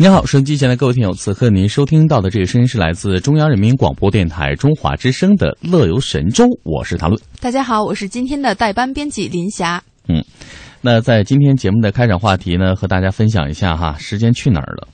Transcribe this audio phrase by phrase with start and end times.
[0.00, 7.20] 您好，收音机前的各位听友，此刻您收听到的这个声音是来自中央人民广播电台中华之声的《乐游神州》，我是谭论。
[7.40, 9.82] 大家好，我是今天的代班编辑林霞。
[10.06, 10.24] 嗯，
[10.80, 14.86] 那在今天节目的开场话题呢，和大家分享一下哈，时间去哪儿了？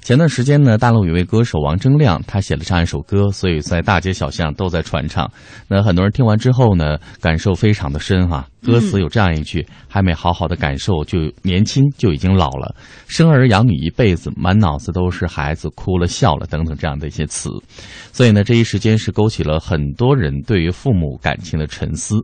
[0.00, 5.30] 前段时间呢，大陆有位歌手王铮亮，他写了这样一首歌，所以在大街小巷都在传唱。
[5.68, 8.46] 那很多人听完之后呢，感受非常的深哈。
[8.64, 12.76] 歌词有这样一句：“还没好好的感受，就年轻就已经老了，
[13.08, 17.50] 生儿养女一辈子，满脑子都是孩子，哭了笑了等等这样的一些词。”
[18.12, 22.14] 所以呢，这一时间是勾起了很多人对于父母感情的沉思。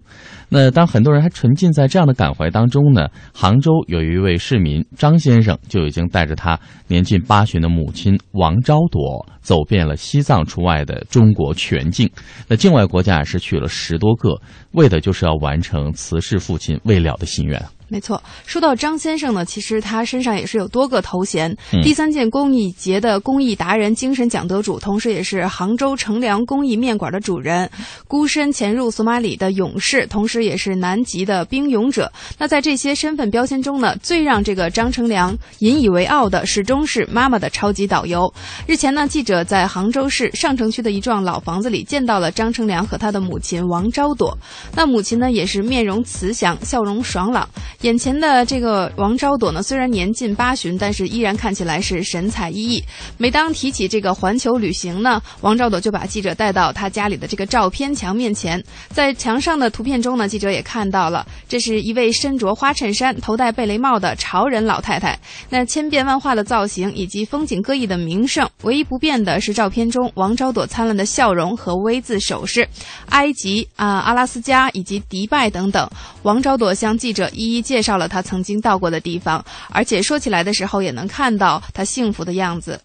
[0.48, 12.11] 那当很多人还沉浸在这样的感怀当中呢，杭州有一位市民张先生就已经带着他年近八旬的母亲王昭朵，走遍了西藏除外的中国全境。
[12.47, 14.41] 那境外国家也是去了十多个，
[14.72, 17.62] 为的就是要完成辞世父亲未了的心愿。
[17.91, 27.69] 没错，说到张先生呢，其实他身上也是有多个头衔：第三届公益节的公益达人精神奖得主，同时也是杭州乘凉公益面馆的主人，
[28.06, 32.12] 孤身潜入索马里的勇士，同时也是南极的冰勇者。
[32.36, 38.31] 那在这些身份标签中呢，最让这个张乘凉引以为傲的，始终是妈妈的超级导游。
[38.66, 44.36] 日前呢，记者在杭州市上城区的一幢老房子里见到了张乘凉和他的母亲王昭朵。
[44.75, 47.48] 那母亲呢，也是面容慈祥，笑容爽朗。
[47.82, 52.82] 眼前的这个王昭朵呢，虽然年近八旬，但是依然看起来是神采奕奕。
[53.19, 65.16] 每当提起这个环球旅行呢，王昭朵就把记者带到他家里的这个照片墙面前，在墙上的图片中呢，记者也看到了，这是一位身着花衬衫、头戴贝雷帽的潮人老太太。
[65.48, 72.69] 那千变万化的造型以及风景各异的名胜，唯一不变的是照片中王昭朵灿烂的笑容和 V 字手势。
[73.10, 75.88] 埃及啊、阿拉斯加以及迪拜等等，
[76.24, 77.67] 王昭朵向记者一一。
[77.68, 82.80] 介绍了他曾经到过的地方，而且说起来的时候也能看到他幸福的样子。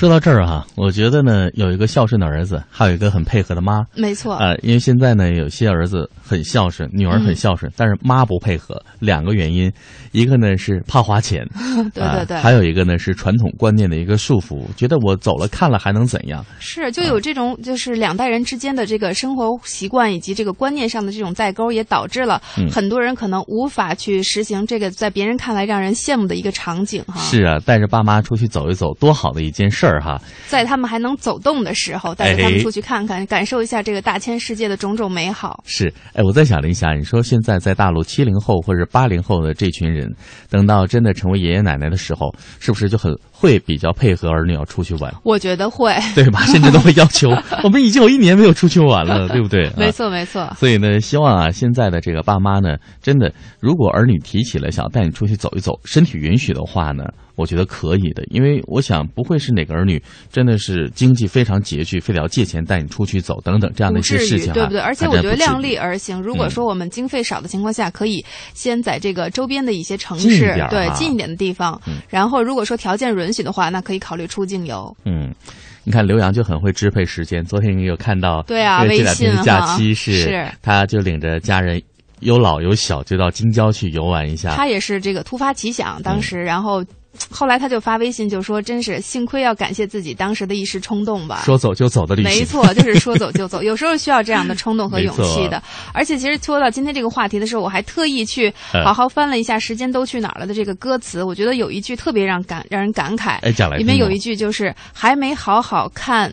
[0.00, 3.84] 说到这儿哈，我觉得呢，有一个孝顺的儿子，还有一个很配合的妈。
[3.94, 9.70] 没错啊，因为现在呢，有些儿子很孝顺，女儿很孝顺，但是妈不配合，两个原因，
[10.12, 11.46] 一个呢是怕花钱，
[11.92, 16.42] 对对对，还有一个呢是传统观念的一个束缚，觉得我走了看了还能怎样？
[16.60, 22.40] 是，就有这种就是两代人之间的这个生活习惯以及这个观念上的这种代沟，也导致了
[22.72, 27.20] 很多人可能无法去实行这个在别人看来让人羡慕的一个场景哈。
[27.20, 29.89] 是啊，带着爸妈出去走一走，多好的一件事儿。
[29.98, 35.62] 哈，在他们还能走动的时候，带着他们出去看看，感受一下这个大千世界的种种美好。
[35.66, 40.08] 是，哎，我在想了一下，你说现在在大陆七零后或者八零后的这群人，
[40.50, 45.12] 等到真的成为爷爷奶奶的时候，是不是就很会比较配合儿女要出去玩？
[45.24, 46.44] 我觉得会， 对吧？
[46.46, 47.30] 甚至都会要求，
[47.64, 49.70] 我们已经有一年没有出去玩了，对不对？
[49.76, 50.52] 没错，没错。
[50.58, 57.04] 所以呢，希望啊，现在的这个爸妈呢，真的，如果儿女提起了想带你出去走一走，身体允许的话呢。
[57.40, 64.78] 我觉得可以的，因为我想不会是哪个儿女真的是经济非常拮据，非得要借钱带你出去走等等这样的一些事情，对不对？
[64.78, 66.20] 而且我觉得量力而行。
[66.20, 71.80] 如果说我们经费少的情况下，可以先在这个周边的一些城市，对近一点的地方。
[72.08, 74.94] 然后如果说条件允许的话，那可以考虑出境游。
[75.06, 75.34] 嗯，
[75.82, 77.42] 你看刘洋就很会支配时间。
[77.42, 78.42] 昨天你有看到？
[78.42, 81.80] 对啊，这两天假期是，他就领着家人
[82.20, 84.54] 有老有小，就到京郊去游玩一下。
[84.54, 86.84] 他也是这个突发奇想，当时然后。
[87.28, 93.62] 后来他就发微信就说：“真是幸亏要感谢自己当时的一时冲动吧。”说走就走的旅行，没错，就是说走就走。
[93.62, 95.60] 有时候需要这样的冲动和勇气的。
[95.92, 98.52] 而且，其实说到今天这个话题的时候，我还特意去
[98.84, 101.22] 好好翻了一下《时间都去哪儿了》的这个歌词。
[101.24, 103.38] 我觉得有一句特别让感让人感慨。
[103.40, 106.32] 哎，讲来里面有一句就是：“还没好好看，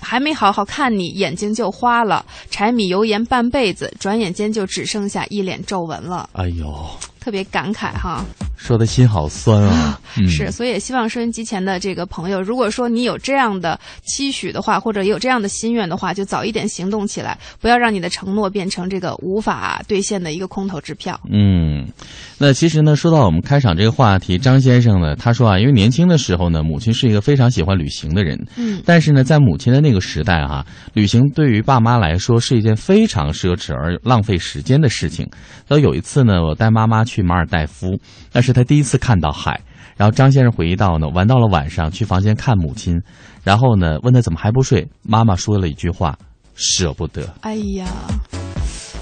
[0.00, 2.24] 还没好好看你，眼睛就花了。
[2.50, 6.90] 柴米油盐半辈子，转眼间就只剩下一脸皱纹了。”哎呦，
[7.20, 8.24] 特别感慨哈。
[8.56, 10.00] 说的心好酸啊！
[10.28, 21.20] 是，所以也希望收音机前的这个朋友，如果说你有这样的期许的话，或者有这样的心愿的话，就早一点行动起来，不要让你的承诺变成这个无法兑现的一个空头支票。
[21.30, 21.86] 嗯，
[22.38, 30.64] 那其实呢，说到我们开场这个话题，张先生呢，他说啊，因为年轻的时候呢，母亲是一个非常喜欢旅行的人，嗯，但是呢，在母亲的那个时代啊，
[30.94, 35.28] 旅行对于爸妈来说是一件非常奢侈而浪费时间的事情。
[35.68, 37.98] 那有一次呢，我带妈妈去马尔代夫，
[38.32, 39.60] 那是是他第一次看到海。
[39.96, 43.00] 然后张先生回忆到呢，玩到了晚上，去房间看母亲，
[43.42, 46.18] 然后呢，问他怎么还不睡，妈妈说了一句话
[46.54, 47.86] ：“舍不得。”哎呀，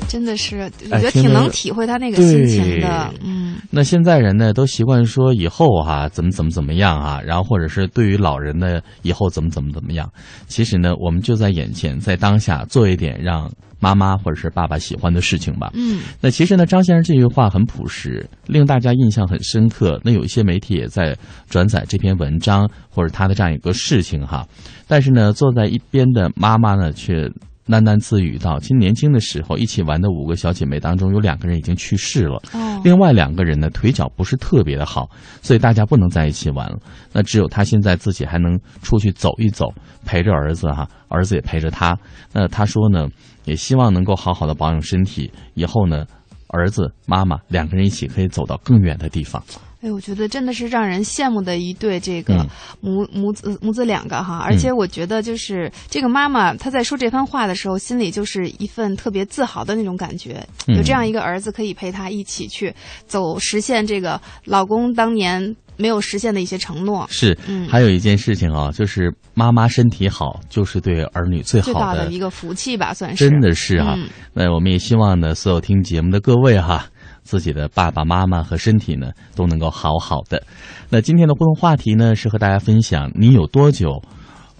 [0.08, 3.12] 真的是，我觉得挺能体会他那个心情的。
[3.24, 10.10] 嗯，那现在人呢，都习惯说以后哈怎么怎么怎么样啊，然后或者是对于老人呢，以后怎么怎么怎么样。
[10.46, 13.50] 其实呢，我们就在眼前，在当下做一点让。
[13.80, 15.70] 妈妈或者是爸爸喜欢的事情吧。
[15.74, 20.00] 嗯，那其实呢，张先生这句话很朴实，令大家印象很深刻。
[20.02, 21.14] 那有一些媒体也在
[21.50, 24.46] 转载这篇文章或者他的这样一个事情哈。
[24.88, 27.30] 但是呢，坐在一边的妈妈呢，却
[27.66, 32.42] 喃喃自语道：“其实年轻的时候一起玩的五个小姐妹当中，有两个人已经去世了。
[32.52, 35.08] 哦，另外两个人呢，腿脚不是特别的好，
[35.40, 36.78] 所以大家不能在一起玩了。
[37.12, 39.72] 那只有她现在自己还能出去走一走，
[40.04, 41.98] 陪着儿子哈，儿子也陪着她。
[42.32, 43.08] 那她说呢？”
[43.44, 46.06] 也希望能够好好的保养身体，以后呢，
[46.48, 49.44] 儿子妈妈两个人一起可以走到更远的地方。
[49.84, 52.44] 哎，我觉得真的是让人羡慕的一对这个
[52.80, 62.74] 母母子母子两个哈，而且我觉得就是这个妈妈她在说这番话的时候，心里就是一份特别自豪的那种感觉，有这样一个儿子可以陪她一起去
[63.06, 65.54] 走，实现这个老公当年。
[65.76, 73.98] 没有实现的一些承诺是，嗯，还有一件事情啊，就是妈妈身体好，就是对儿女最好的一个福气吧，算是真的是哈。
[74.32, 76.86] 那我们也希望呢，所有听节目的各位哈，
[77.24, 80.40] 自己的爸爸妈妈和身体呢都能够好好的。
[80.88, 84.00] 那今天的互动话题呢，是和大家分享你有多久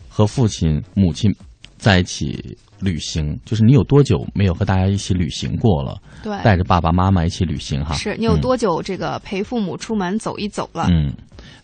[0.09, 1.33] 和父亲母亲
[1.77, 3.41] 在一起旅行？
[3.45, 5.99] 就是你有多久没有和大家一起旅行过了？
[6.23, 7.95] 对，带着爸爸妈妈一起旅行哈。
[7.95, 10.87] 是你有多久这个陪父母出门走一走了？
[10.91, 11.13] 嗯，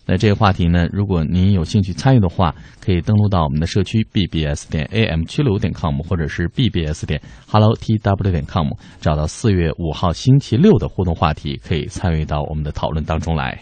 [0.05, 2.53] 那这个话题呢，如果您有兴趣参与的话，
[2.83, 8.67] 可以登录到我们的社区 bbs 点 am 交流点 com，或者是 bbs 点 hello tw 点 com，
[8.99, 13.61] 找到四月五号星期六的互动话题，可以参与到我们的讨论当中来。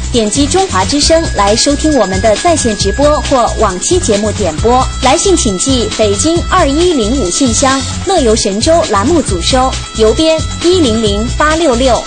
[0.11, 4.85] 点击中华之声来收听我们的在线直播或往期节目点播。
[5.03, 6.11] 来信请寄北。
[6.21, 12.03] 京二一零五信箱，乐游神州栏目组收，邮编一零零八六六。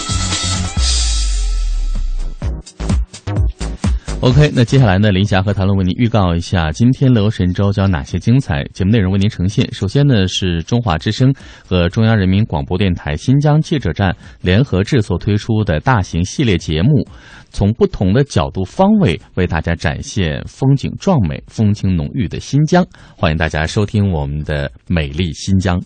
[4.25, 9.71] OK，那接下来呢，林霞和谭论为您预告一下今天乐游神州将哪些精彩节目内容为您呈现。
[9.71, 11.31] 首先呢，是中华之声
[11.69, 17.07] 和中央人民广播电台新疆记者站联合制作推出的大型系列节目。
[17.51, 22.83] 从不同的角度、方位为大家展现风景壮美、风情浓郁的新疆，
[23.15, 25.79] 欢迎大家收听我们的美丽新疆。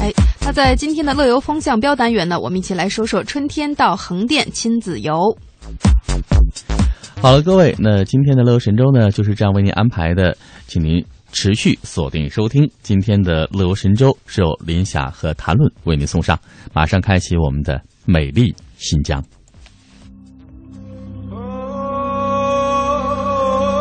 [0.00, 0.12] 哎，
[0.42, 5.36] 那在今天的乐游风向标单元呢，我们一起来说说春天到横店亲子游。
[7.22, 10.34] 好了，各位，那今天的乐游神州呢就是这样为您安排的，
[10.66, 16.38] 请您持续锁定收听今天的乐游神州，是由林霞和谭论为您送上，
[16.72, 19.22] 马上开启我们的美丽新疆。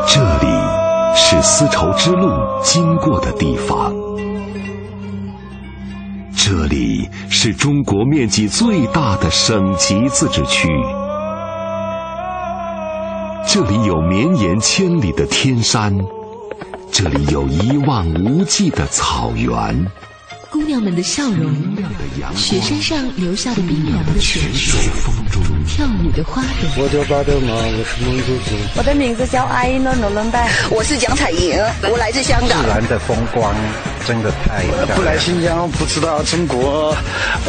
[0.05, 0.48] 这里
[1.15, 2.29] 是丝绸之路
[2.62, 3.93] 经过的地方，
[6.36, 10.67] 这里是中国面积最大的省级自治区，
[13.48, 15.98] 这里有绵延千里的天山，
[16.91, 19.51] 这里有一望无际的草原。
[20.51, 21.53] 姑娘们的笑容，
[22.36, 24.39] 雪山上留下的冰凉的雪，
[25.67, 26.84] 跳舞的花朵。
[26.84, 28.55] 我叫巴德玛，我是蒙古族。
[28.75, 31.55] 我的名字叫阿依诺诺伦拜，我是蒋彩莹，
[31.89, 32.62] 我来自香港。
[32.62, 33.53] 自然的风光
[34.05, 34.63] 真的太
[34.96, 36.96] 不来新疆不知道中国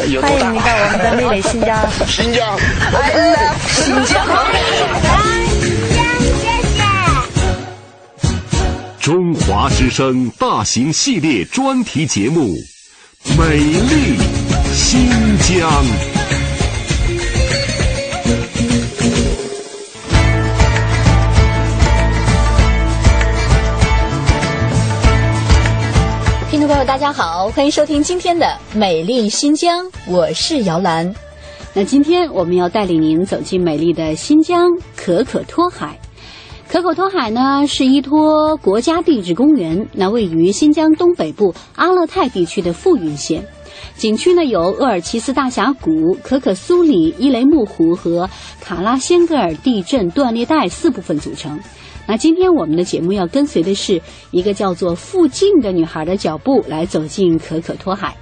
[0.07, 0.37] 有多大。
[0.37, 1.77] 欢迎你到我们的美丽新疆。
[2.07, 2.57] 新疆，
[3.67, 5.30] 新疆，新疆。
[9.11, 12.55] 中华之声大型系列专题节目
[13.37, 14.15] 《美丽
[14.71, 15.69] 新疆》。
[26.49, 28.45] 听众朋友，大家好，欢迎收听今天的
[28.77, 31.13] 《美丽新疆》，我是姚兰。
[31.73, 35.99] 那今天我们要带领您走进美丽的新疆可可托海。
[36.71, 43.45] 可可托海呢是依托国家地质公园，那位于新疆东北部阿勒泰地区的富蕴县。
[43.97, 48.29] 景区呢由鄂尔齐斯大峡谷、可可苏里、伊雷木湖和
[48.61, 51.59] 卡拉仙格尔地震断裂带四部分组成。
[52.07, 54.01] 那今天我们的节目要跟随的是
[54.31, 58.15] 一个叫做附近的女孩的脚步，来走进可可托海。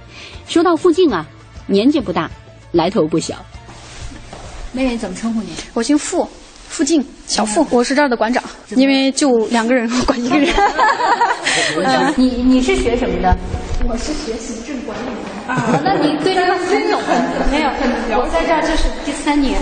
[0.48, 1.24] 说到附近啊，
[1.68, 2.28] 年纪不大，
[2.72, 3.36] 来头不小。
[4.72, 5.50] 妹妹怎么称呼你？
[5.72, 6.28] 我姓傅，
[6.70, 8.42] 傅静，小付，我是这儿的馆长，
[8.76, 10.48] 因为就两个人管一个人。
[11.84, 13.36] 呃，你你是学什么的？
[13.88, 15.52] 我是学行政管理的。
[15.52, 16.96] 啊，那你对这个很有。
[17.50, 19.60] 没有，我在这儿就是第三年。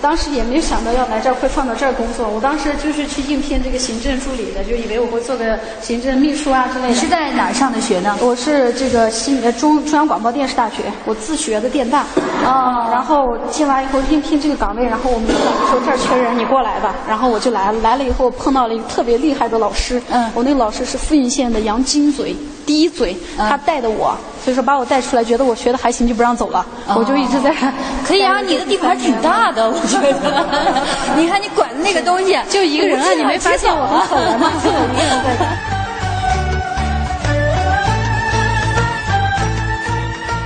[0.00, 6.88] 当时也没有想到要来这儿会放到这儿工作，我当时就是去应聘这个行政助理的，就以为我会做个行政秘书啊之类的。
[6.88, 8.16] 你是在哪儿上的学呢？
[8.20, 12.04] 我是这个新呃中中央广播电视大学，我自学的电大。
[12.44, 12.88] 哦。
[12.90, 15.28] 然后进来以后应聘这个岗位，然后我们
[15.70, 16.94] 说这儿缺人，你过来吧。
[17.08, 20.00] 然后我就来了，来了以后碰到了一个特别厉害的老师。
[20.10, 20.30] 嗯。
[20.34, 22.34] 我那个老师是富蕴县的杨金嘴
[22.66, 26.64] 第一嘴，他带的我，所以说把我带出来，觉得我学的还行，就不让走了。
[26.94, 27.54] 我就一直在。
[28.06, 30.46] 可以啊，你的地盘挺大的， 我觉得。
[31.16, 34.50] 你看你管的那个东西，就一个人啊，你没发现我很可怜吗？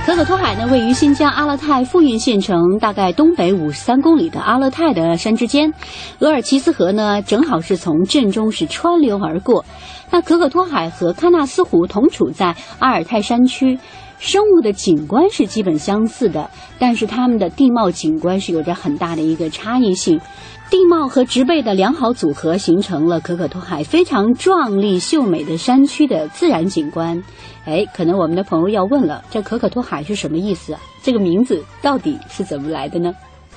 [0.07, 5.73] 可可托海呢，位于新疆阿勒泰富蕴县城大概东北五十三公里的阿勒泰的山之间。
[6.19, 9.65] 额尔齐斯河呢，正好是从镇中是穿流而过。
[10.09, 13.77] 那可可托海和喀纳斯湖同处在阿尔泰山区。
[14.17, 16.49] 生物的景观是基本相似的，
[16.79, 20.21] 但是它们的地貌景观是有着很大的一个差异性。
[20.69, 27.21] 地貌和植被的良好组合，形成了可可托海非常壮丽秀美的山区的自然景观。
[27.67, 30.79] 哎，可能我们的朋友要问了，这可可托海是什么意思啊？
[31.03, 33.13] 这个名字到底是怎么来的呢？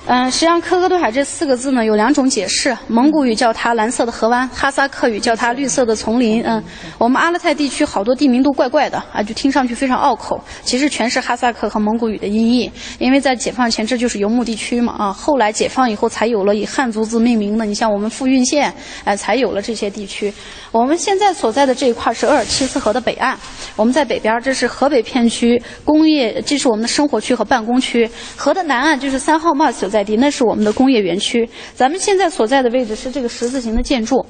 [0.07, 6.43] 嗯，实际上“可可多海”这四个字呢有两种解释，蒙古语叫它蓝色的河湾，哈萨克语叫它绿色的丛林。
[6.43, 6.61] 嗯，
[6.97, 12.69] 我们阿勒泰地区好多地名都怪怪的啊，就听上去非常拗口，其实全是哈萨克和蒙古语的音译。
[12.97, 17.63] 因为在解放前这就是游牧地区嘛啊，后来解放以后才有了以汉族字命名的。
[17.63, 18.73] 你像我们富蕴县，
[19.05, 20.33] 哎，才有了这些地区。
[20.71, 23.37] 我们现在所在的这一块是鄂尔齐斯河的北岸，
[23.75, 28.09] 我们在北边，这是河北片区工业，这是我们的生活区和办公区。
[28.35, 31.47] 河的南岸就是三号坝所在地，那是我们的工业园区。
[31.75, 34.25] 咱们现在所在的位置是这个十字形的建筑，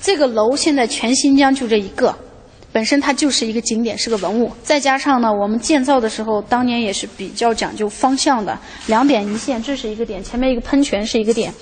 [0.00, 2.16] 这个楼现在全新疆就这一个，
[2.72, 4.50] 本身它就是一个景点，是个文物。
[4.62, 11.52] 再加上呢，我们建造的时候，当年也是比较讲究方向的，两点一线，这是一个点，前面一个喷泉是一个点。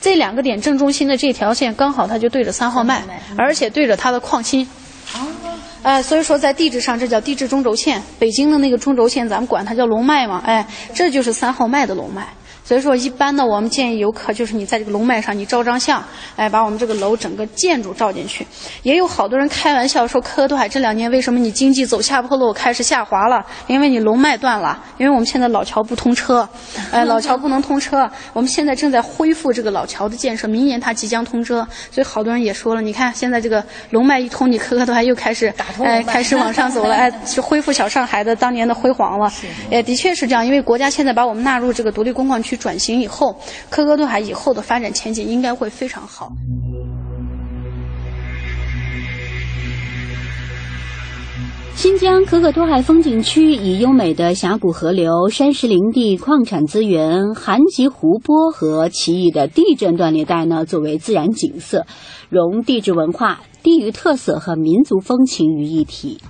[0.00, 3.02] 这两个点正中心的这条线刚好它就对着三号脉，
[3.36, 4.66] 而且对着它的矿心。
[5.14, 5.26] 哦，
[5.82, 8.00] 哎，所以说在地质上这叫地质中轴线。
[8.18, 12.26] 北京的那个中轴线，咱们管它叫龙脉嘛，哎，这就是三号脉的龙脉。
[12.70, 16.00] 所以说，一般呢，我们建议游客就是你在这个龙脉上，你照张相，
[16.36, 18.46] 哎，把我们这个楼整个建筑照进去。
[18.84, 23.44] 也有好多人开玩笑说，可可托海这两年为什么你经济走下坡路，开始下滑了？
[23.66, 26.48] 因为你龙脉断了，因为我们现在老桥不通车，
[26.92, 28.08] 哎，老桥不能通车。
[28.32, 31.66] 我们现在正在恢复这个老桥的建设，明年它即将通车。
[31.90, 39.32] 所以好多人也说了，你看现在这个龙脉一通，你可可托海又开始哎开始往上走了，哎，去恢复小上海的当年的辉煌了。
[39.72, 42.59] 哎，的确是这样，因为国家现在把我们纳入这个独立工矿区。
[42.60, 43.34] 转型以后，
[43.70, 46.30] 可可托海以后的发展前景应该会非常好。
[51.74, 61.86] 新疆可可托海风景区以优美的峡谷、河流、山石林地、矿产资源、含极湖泊和奇异的地震断裂带呢，作为自然景色，
[62.28, 66.20] 融地质文化、地域特色和民族风情于一体。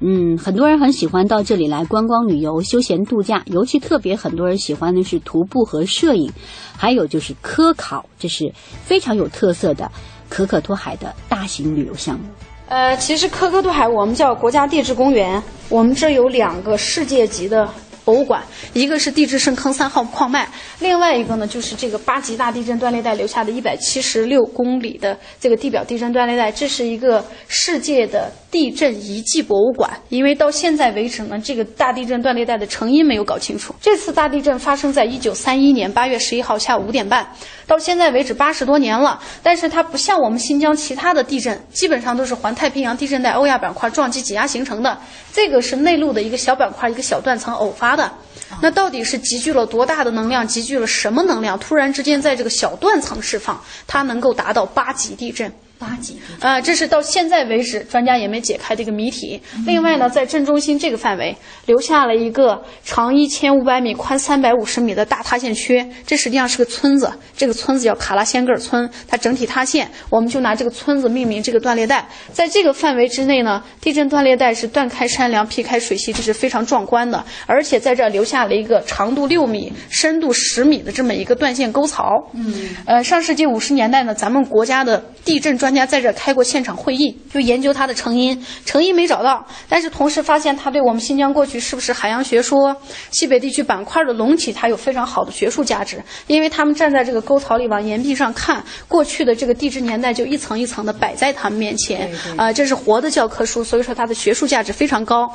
[0.00, 6.30] 嗯，很多人很喜欢到这里来观光旅游、休闲度假，尤其特别很多人喜欢的是徒步和摄影，
[6.76, 8.52] 还有就是科考，这是
[8.84, 9.90] 非常有特色的
[10.28, 12.24] 可可托海的大型旅游项目。
[12.68, 17.66] 呃，其实可可托海我们叫国家地质公园，我们这有两个世界级的
[18.04, 18.42] 博物馆，
[18.74, 20.48] 一个是地质深坑三号矿脉，
[20.80, 28.76] 另外一个呢就是这个八级大地震断裂带留下的一百七十六公里的这个地表地震断裂带，这是一个世界的地。
[28.76, 33.74] 震遗迹博物馆，因为到现在为止呢，这个大地震断裂带的成因没有搞清楚。
[33.80, 37.26] 这次大地震发生在一九三一年八月十一号下午五点半，
[37.66, 44.98] 到现在为止八十多年了，但是它不像我们新疆其他的地震，基本上都是环太平洋地震带欧亚板块撞击挤压形成的，
[45.32, 48.12] 这个是内陆的一个小板块、一个小断层偶发的。
[48.60, 50.46] 那到底是集聚了多大的能量？
[50.46, 51.58] 集聚了什么能量？
[51.58, 55.50] 突然之间在这个小断层释放，它能够达到八级地震。
[55.78, 59.40] 八级啊，这是到现在为止专家也没解开的一个谜题。
[59.66, 67.12] 另外呢，在正中心这个范围留下了一个长一千五百米、宽三百五十米的大塌陷区，这实际上是个村子。
[67.36, 72.06] 这个村子叫卡拉仙格尔村，它整体塌陷，我们就拿这个村子命名这个断裂带。
[72.32, 77.22] 在这个范围之内呢，地震断裂带是断开山梁、劈开水系，这是非常壮观的。
[77.46, 82.08] 而且在这留下了一个长度六米、深度十米的这么一个断线沟槽。
[82.32, 92.76] 嗯，呃，上世纪五十年代呢，咱们国家的地震专专家在这开过现场会议，就研究它的成因，成因没找到，但是同时发现它对我们新疆过去是不是海洋学说、
[93.10, 96.00] 西北地区板块的隆起，它有非常好的学术价值。
[96.28, 105.28] 因为他们站在这个沟槽里往岩壁上看，过去的这个地质年代就一层一层的摆在他们面前，啊，这是活的教科书，所以说它的学术价值非常高。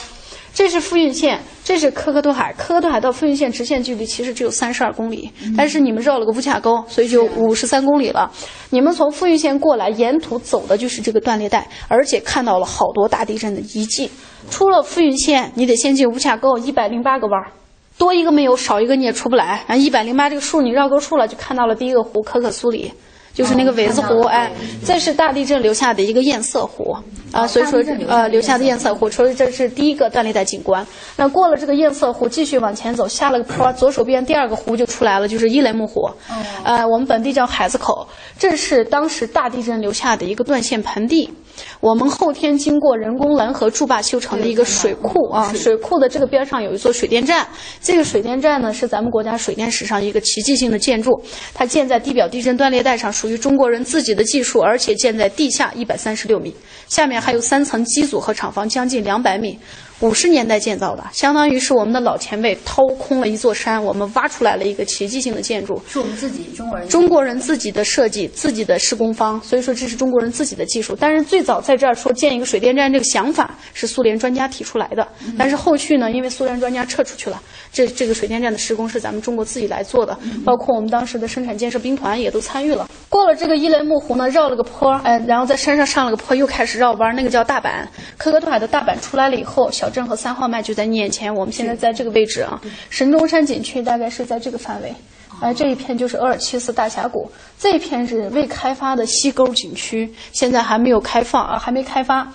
[0.54, 2.54] 这是富蕴县，这是科克托海。
[2.58, 8.30] 科克托海到富蕴县直线距离其实只有三十二公里，但是你们绕了个乌恰沟，所以就五十三公里了。
[8.70, 14.10] 你们从富蕴县过来，沿途走的就是这个断裂带，而且看到了好多大地震的遗迹。
[14.50, 17.42] 出了富蕴县，你得先进乌恰沟，一百零八个弯，
[17.98, 19.64] 多一个没有，少一个你也出不来。
[19.68, 22.92] 啊，一百零八这个数你绕沟出了，就看到了第一个湖可可苏里。
[23.34, 24.52] 就是那个苇子湖，哎，
[24.86, 26.96] 这是大地震留下的一个堰塞湖
[27.32, 30.86] 啊，所以说呃留下的堰塞湖，所以这是第一个断裂带景观。
[31.16, 36.10] 那过了这个堰塞湖，继续往前走，下了个坡，左手边第二个湖就出来了，就是伊雷木湖，
[36.64, 38.08] 呃，我们本地叫海子口，
[38.38, 41.30] 这是当时大地震留下的一个断线盆地。
[41.82, 47.46] 我们后天经过人工拦河筑坝修成的一个水库啊，水库的这个边上有一座水电站，
[47.82, 51.22] 这个水电站呢是咱们国家水电史上一个奇迹性的建筑，
[51.54, 56.52] 它建在地表地震断裂带上，属于中国人自己的技术，而且建在地下一百三十六米，
[56.88, 59.60] 下面还有三层机组和厂房，将近两百米。
[60.00, 70.98] 五十年代建造的，相当于是我们的老前辈掏空了一座山，我们挖出来了一个奇迹性的建筑，是我们自己中国人中国人自己的设计，自己的施工方，所以说这是中国人自己的技术。
[71.00, 77.40] 但是最早在这儿说建一个水电站这个想法是苏联专家提出来的，但是后续呢，因为苏联专家撤出去了，
[77.72, 82.90] 这这个水电站的施工是咱们中国自己来做的，包括我们当时的生产建设兵团也都参与了。
[83.12, 87.86] 过了这个伊雷木湖呢，绕了个坡，哎，然后在山上上了个坡，又开始绕弯，那个叫大坂。
[88.18, 91.36] 科克多海的大阪出来了以后，小镇和三号脉就在你眼前。
[91.36, 94.96] 我们现在在这个位置啊，神中山景区大概是在这个范围。
[95.42, 102.26] 哎，这一片就是额尔齐斯大峡谷，这一片是未开发的西沟景区，现在还没有开放啊，还没开发。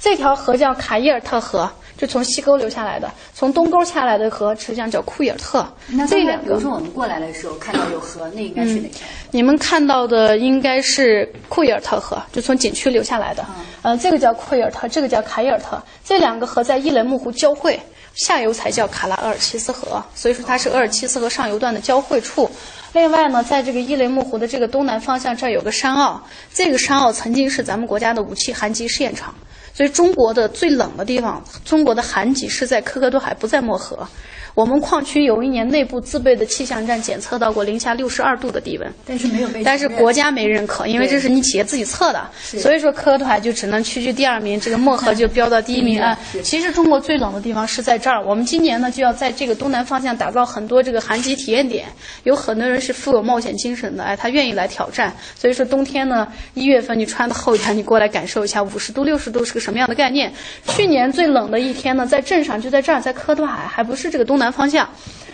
[0.00, 1.70] 这条河叫卡伊尔特河。
[2.04, 5.66] 就从西沟流下来的，从东沟下来的河实际上叫库伊尔特。
[6.06, 9.08] 这两个，比如说我们过来的时候看到有河，那应该是哪条？
[9.30, 13.42] 你们看到的应该是库伊尔特河，就从景区流下来的。
[13.80, 15.82] 嗯，这个叫库伊尔特，这个叫卡伊尔特。
[16.04, 17.80] 这两个河在伊雷木湖交汇，
[18.12, 22.50] 下游才叫卡拉厄尔齐斯河，所以说它是额尔齐斯河上游段的交汇处。
[22.92, 29.34] 另外呢，在这个伊雷木湖的这个东南方向，这儿有个山坳，这个山坳曾经是咱们国家的武器寒极试验场。
[29.74, 34.08] 所以，中国的最冷的地方，中国的寒极是在科克多海，不在漠河。
[34.54, 46.16] 我们矿区有一年内部自备的气象站检测到过零下六十二度的低温，但是没有被，但是国家没认可，因为这是你企业自己测的，所以说科克多海就只能屈居第二名，这个漠河就飙到第一名啊。
[46.44, 51.86] 其实中国最冷的地方是在这儿，我们今年呢就要在这个东南方向打造很多这个寒极体验点，
[52.22, 55.12] 有很多人是富有冒险精神的，哎，他愿意来挑战。
[55.36, 60.32] 所以说冬天呢，一月份你穿的厚一点，你过来感受一下五十度、六十度是个什么样的概念。
[60.68, 64.43] 去年最冷的一天呢，在镇上就在这儿，在科克多海，还不是这个东南。
[64.44, 64.86] 南方向，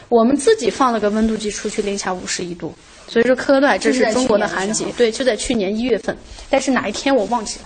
[0.08, 2.72] 我们自己放了个温度计出去，零下五十一度。
[3.08, 6.16] 所以说，科克多海这是中国的寒极，对，就在去年一月份。
[6.48, 7.64] 但是哪一天我忘记了。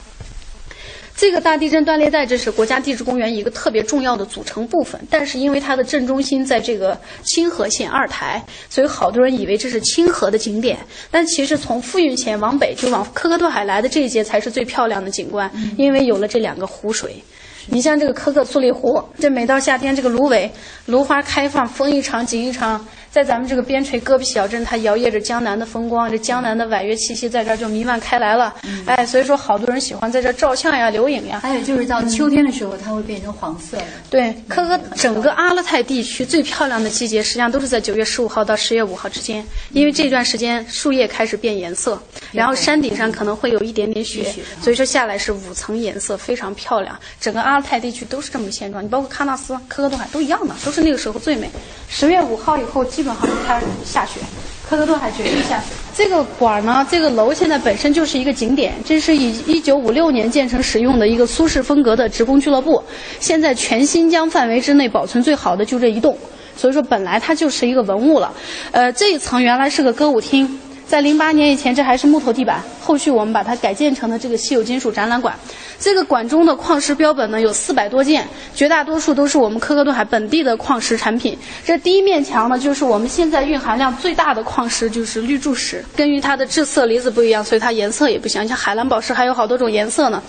[1.14, 4.98] 这个大地震断裂带，这是国家地质公园一个特别重要的组成部分。
[5.10, 10.78] 但是因为它的震中心在这个清河县二台，所以好多人以为这是清河的景点。
[11.10, 17.22] 但其实从富蕴县往北，就往科克多海来的这一节才是最漂亮的景观，因为有了这两个湖水。
[17.68, 20.50] 你像这个可可苏里湖，这每到夏天，这个芦苇
[20.86, 28.52] 芦花开放，风一场景一场，在咱们这个边陲戈壁小镇，它摇曳着江南的风光，这江南的婉约气息在这儿就弥漫开来了。
[28.86, 31.38] 哎，所以说好多人喜欢在这儿照相呀、留影呀。
[31.40, 33.84] 还有就是到秋天的时候，它会变成黄色的。
[34.10, 41.96] 对，科科整个阿勒泰地区最漂亮的季节，实际上都是在九月十五号到十月五号之间，因为这段时间树叶开始变颜色，
[42.32, 46.98] 然后山顶上可能会有一点点雪，所以说下来是五层颜色，非常漂亮。
[47.20, 51.48] 整个阿勒泰地区都是这么现状，你包括喀纳斯、科科多海都一样的，都是那个时候最美。
[51.88, 54.20] 十月五号以后，基本上就开始下雪。
[54.68, 55.66] 科科多海绝对下雪。
[55.94, 62.82] 这个馆呢，这个楼现在本身就是一个景点，这是以一九五六年建成使用的一个苏式风格的职工俱乐部。
[63.20, 66.16] 现在全新疆范围之内保存最好的就这一栋，
[66.56, 68.32] 所以说本来它就是一个文物了。
[68.72, 70.58] 呃，这一层原来是个歌舞厅。
[70.86, 72.62] 在零八年以前，这还是木头地板。
[72.84, 75.34] 后续我们把它改建成了这个稀有金属展览馆。
[75.80, 81.36] 这个馆中的矿石标本呢有四百多件，绝大多数都是我们科克顿海本地的矿石产品。
[81.64, 85.84] 这第一面墙呢，就是我们现在蕴含量最大的矿石，就是绿柱石。
[85.96, 88.46] 根据它的质色离子不一样，所以它颜色也不像。
[88.46, 90.22] 像海蓝宝石还有好多种颜色呢。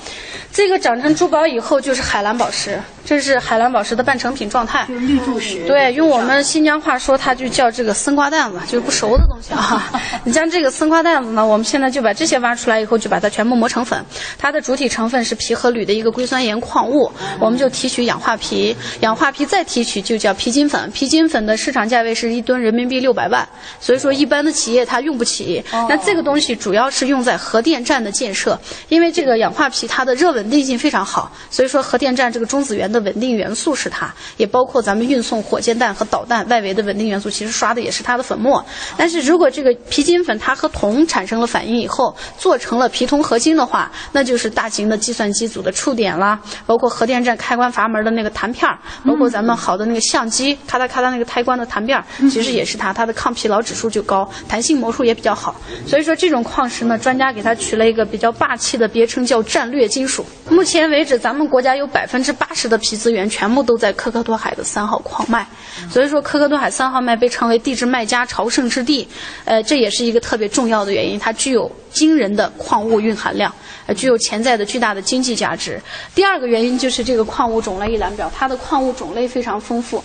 [0.51, 4.85] 这个长成珠宝以后就是海蓝宝石，这是海蓝宝石的半成品状态。
[4.87, 5.65] 绿柱石。
[5.67, 9.91] 对，用我们新疆话说，它就叫这个丝瓜蛋子，就是不熟的东西啊。
[10.23, 14.05] 你像这个丝瓜蛋子呢，我们现在就把这些挖出来以后，就把它全部磨成粉。
[14.38, 20.91] 它的主体成分是皮和铝的一个硅酸盐矿物，我们就提取氧化皮，氧化皮再提取就叫皮金粉。
[20.91, 23.47] 皮金粉的市场价位是一吨人民币六百万，
[23.79, 25.63] 所以说一般的企业它用不起。
[25.89, 38.63] 那这个东西主要是用在核电站的建设，因为这个氧化皮它的热稳定性非常好，所以说核电站这个中子源的稳定元素是它，也包括咱们运送火箭弹和导弹外围的稳定元素，其实刷的也是它的粉末。
[38.95, 55.55] 但是如果这个皮金粉它和铜产生了反应以后，做成了皮铜合金的话，那就是大型的计算机组的触点啦，包括核电站开关阀门的那个弹片儿，包括咱们好的那个相机咔嗒咔嗒那个开关的弹片儿，其实也是它，它的抗疲劳指数就高，弹性魔术也比较好。
[55.87, 60.25] 所以说这种矿石呢，专家给它取了一个比较霸气的别称，叫战略金属。
[60.49, 65.45] 目前为止，咱们国家有百分之八十的皮资源全部都在科克多海的三号矿脉，
[65.89, 69.07] 所以说科克多海三号脉被称为地质卖家朝圣之地，
[69.45, 73.51] 呃，这也是一个特别重要的原因，它具有惊人的矿物蕴含量，
[73.88, 75.81] 呃，具有潜在的巨大的经济价值。
[76.13, 80.03] 第二个原因就是这个矿物种类一览表，它的矿物种类非常丰富。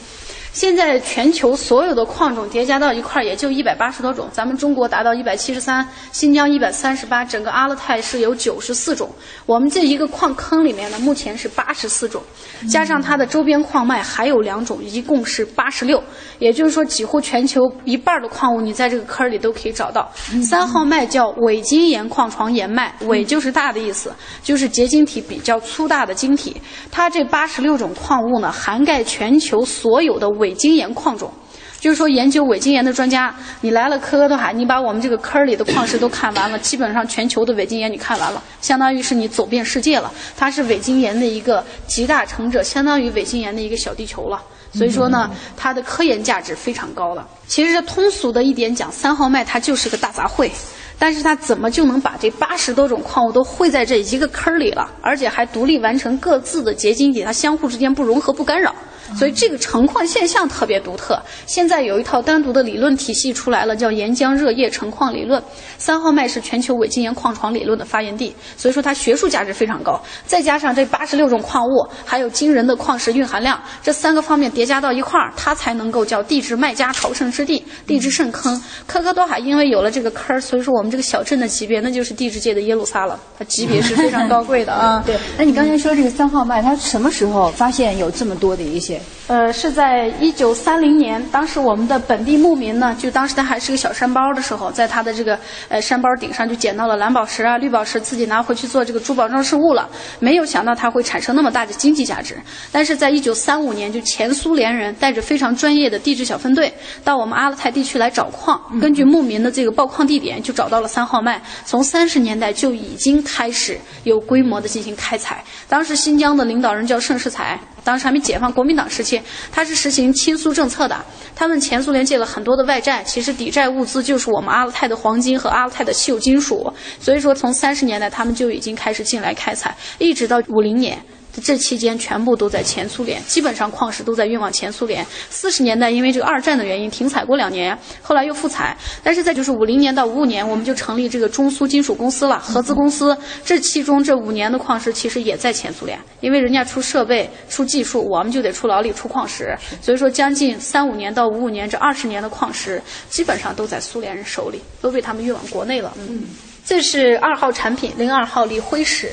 [0.53, 9.09] 现在全球所有的矿种叠加到一块儿也就一百八十多种，咱们中国达到一百七十三，新疆一百三十八，整个阿勒泰是有九十四种。
[9.47, 12.21] 我们这一个矿坑里面呢，目前是八十四种，
[12.69, 16.03] 加上它的周边矿脉还有两种，一共是八十六。
[16.41, 20.11] 也就是说，几乎全球一半的矿物你在这个坑里都可以找到。
[20.43, 26.57] 三号脉叫伪晶岩矿床岩脉，伪就是大的意思，就是结晶体比较粗大的晶体。
[26.91, 31.33] 它这八十六种矿物呢，涵盖全球所有的伪晶岩矿种。
[31.79, 40.13] 就是说，研究伪晶岩的专家，你来了科科特海，你把我们这个坑里的矿石都看完了，基本上全球的伪晶岩你看完了，相当于是你走遍世界了。
[40.37, 44.43] 它是伪晶岩的一个集大成者，相当于伪晶岩的一个小地球了。
[44.75, 47.27] 所以说呢，它的科研价值非常高了。
[47.47, 50.51] 其实通俗的一点讲，三号脉它就是个大杂烩，
[50.99, 58.75] 但是它怎么就能把这八十多种矿物都汇在这一个坑里了，而且还独立完成各自的结晶体，它相互之间不融合不干扰。
[59.17, 61.21] 所以这个成矿现象特别独特。
[61.47, 65.43] 现在有一套单独的理论体系出来了，叫岩浆热液成矿理论。
[65.79, 70.01] 三号脉是全球伪晶岩矿床理论的发源地，所以说它学术价值非常高。
[70.27, 78.61] 再加上这八十六种矿物，还有惊人的矿石蕴含量，这三个方面叠加到一块儿，它才能够叫地质麦加朝圣之地、地质圣坑。
[78.87, 85.03] 科科多海因为有了这个坑儿，所以说我们这个小镇的级别那就是地质界的耶路撒冷，它级别是非常高贵的啊。
[85.07, 89.00] 对，那你刚才说这个三号脉，它什么时候发现有这么多的一些？
[89.27, 99.89] 呃，是在一九三零年，当时我们的本地牧民呢，就当时他还是个小山包的时候，在他的这个呃山包顶上就捡到了蓝宝石啊、绿宝石，自己拿回去做这个珠宝装饰物了。
[100.19, 102.37] 没有想到它会产生那么大的经济价值。
[102.73, 106.73] 但是在一九三五年，就前苏联人带着非常专业的地质小分队
[107.05, 111.41] 到我们阿勒泰地区来找矿，根据牧民的这个报矿地点，就找到了三号脉。
[111.65, 115.45] 从三十年代就已经开始有规模的进行开采。
[115.69, 117.57] 当时新疆的领导人叫盛世才。
[117.83, 120.97] 当时还没解放，国民党时期，他是实行亲苏政策的。
[121.35, 126.73] 他们前苏联借了很多的外债，其实抵债物资就是我们阿勒泰的黄金和阿勒泰的稀有金属。
[127.01, 131.03] 所以说，从三十年代他们就已经开始进来开采，一直到五零年，
[131.43, 135.07] 这期间全部都在前苏联，基本上矿石都在运往前苏联。
[135.31, 138.77] 四十年代因为这个二战的原因停采过两年，后来又复采。
[139.03, 143.17] 但是再就是五零年到五五年，我们就成立这个中苏金属公司了，合资公司。
[143.45, 149.57] 这其中这五年的矿石其实也在前苏联，因为人家出设备、出技术，我们就得出劳力、出矿石。
[149.81, 155.93] 所以说，将近三五年到五五年这二十年的矿石，基本上都在苏联人手里，都被他们运往国内了。
[155.97, 156.25] 嗯，
[156.67, 159.13] 这是二号产品零二号锂辉石。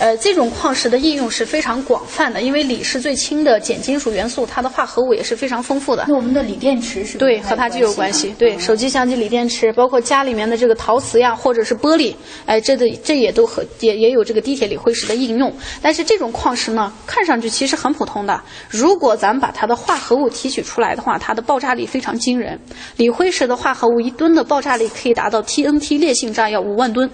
[0.00, 6.04] 呃，这种矿石的应用是非常广泛的，因为锂是最轻的碱金属元素，它的化合物也是非常丰富的。
[6.08, 7.16] 那我们的锂电池是？
[7.16, 8.34] 对，和它就有关系。
[8.36, 12.12] 对，手机、相机锂电池，包括家里面的这个陶瓷呀，或者是玻璃，
[12.44, 15.52] 哎，这的这也都和也也有这个地铁锂辉石的应用。
[15.80, 18.40] 但是这种矿石呢，看上去其实很普通的。
[18.68, 22.58] 如果咱们把它的化合物提取出来的话，它的爆炸力非常惊人。
[22.96, 27.08] 锂辉石的化合物一吨的爆炸力可以达到 TNT 烈性炸药五万吨。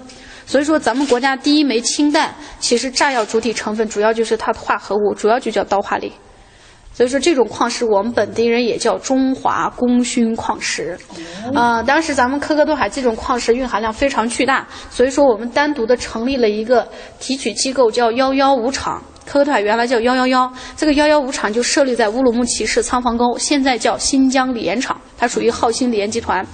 [0.50, 6.12] 所以说，咱们国家第一枚氢弹，其实炸药主体成分主要就是它的化合物，主要就叫刀化锂。
[6.92, 10.98] 所以说，这种矿石我们本地人也叫中华功勋矿石。
[11.54, 16.88] 啊，当时咱们科克多海这种矿石蕴含量非常巨大，所以说我们单独的成立了一个
[17.20, 19.00] 提取机构，叫幺幺五厂。
[19.24, 26.44] 科克多海原来叫幺幺幺，这个幺幺五厂就设立在乌鲁木齐市仓房沟，现在叫新疆锂盐厂，它属于浩鑫锂盐集团。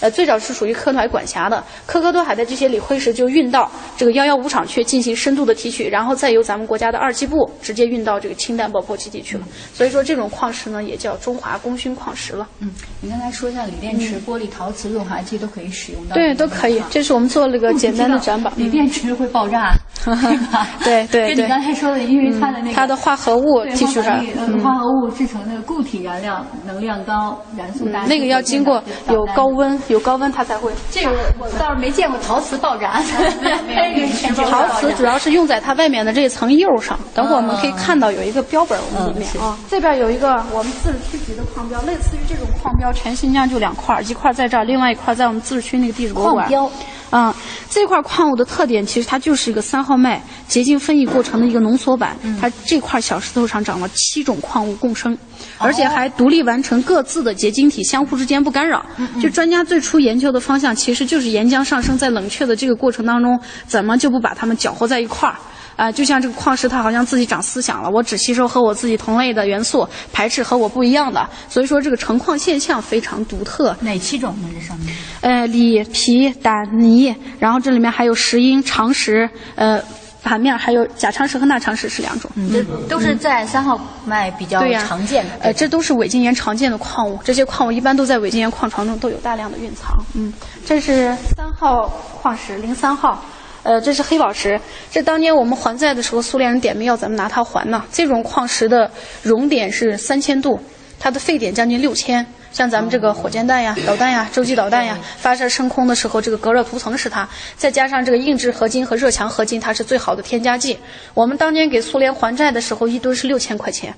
[0.00, 9.44] 呃，最早是属于科多海管辖的，科科多海的这些锂辉石就运到这个幺幺五厂去进行深度的提取，然后再由咱们国家的二机部直接运到这个氢弹爆破基地去了。
[9.74, 12.46] 所以说这种矿石呢，也叫中华功勋矿石了。
[12.60, 16.14] 嗯，你刚才说像锂电池、玻璃、陶瓷、润滑剂都可以使用到。
[16.14, 16.82] 对，都可以。
[16.90, 18.52] 这是我们做了个简单的展板。
[18.56, 20.66] 锂电池会爆炸， 对吧？
[20.84, 21.34] 对对对。
[21.34, 24.24] 跟你刚才说的，因为它的那个它的化合物提取上，
[24.62, 28.04] 化合物制成那个固体燃料能量高，燃速大。
[28.04, 30.72] 那个要经过有高温，有高温它才会。
[30.90, 33.02] 这个我倒是没见过陶瓷爆燃。
[34.36, 36.98] 陶瓷主要是用在它外面的这一层釉上。
[37.14, 46.46] 等会儿我们可以看到有一个标本，我们里面啊，这边有一个我们自治区级的矿标，类似于这种矿标，全新疆就两块，一块在这儿，另外一块在我们自治区那个地质博物馆。
[46.46, 46.70] 矿标。
[47.10, 47.34] 啊，
[47.70, 52.16] 这块矿物的特点其实它就是一个三号脉结晶分异过程的一个浓缩版。
[52.40, 55.16] 它这块小石头上长了七种矿物共生，
[55.56, 58.84] 而且还独立完成各自的结晶体，相互之间不干扰。
[59.22, 65.36] 就专家最初研究的方向其实就是岩浆上升在冷却的这个过程当中，怎么就不把它们搅和在一块儿？
[65.78, 71.24] 啊，就像这个矿石，它好像自己长思想了，我只吸收和我自己同类的元素，排斥和我不一样的。
[71.48, 73.76] 所以说这个成矿现象非常独特。
[73.80, 74.48] 哪七种呢？
[74.52, 74.92] 这上面？
[75.20, 79.80] 呃，锂、铍、胆、泥，然后这里面还有石英、长石，呃，
[80.20, 82.28] 反面还有假长石和钠长石是两种。
[82.52, 85.30] 这都是在三号脉比较常见的。
[85.42, 89.96] 呃，这都是伪晶岩常见的矿物，这些矿物一般都在伪晶岩矿床中都有大量的蕴藏。
[90.14, 90.32] 嗯，
[90.66, 91.86] 这是三号
[92.20, 93.24] 矿石零三号。
[93.62, 97.84] 呃，这是黑宝石，这当年我们还债的时候，苏联人点名要咱们拿它还呢。
[97.92, 98.90] 这种矿石的
[99.22, 100.60] 熔点是三千度，
[100.98, 102.26] 它的沸点将近六千。
[102.52, 110.78] 像咱们这个火箭弹呀、导弹呀、洲际导弹呀，发射升空的时候，这个隔热涂层是它，再加上这个硬质合金和热强合金，它是最好的添加剂。
[111.14, 113.94] 我们当年给苏联还债的时候，一吨是六千块钱，